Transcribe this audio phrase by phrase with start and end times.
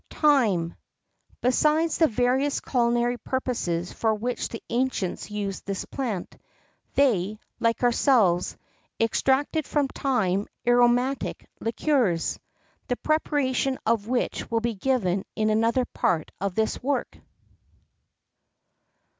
[0.09, 0.75] [X 28] THYME.
[1.41, 6.39] Besides the various culinary purposes for which the ancients used this plant,
[6.95, 8.57] they, like ourselves,
[8.99, 12.43] extracted from thyme aromatic liqueurs,[X 29]
[12.87, 17.19] the preparation of which will be given in another part of this work.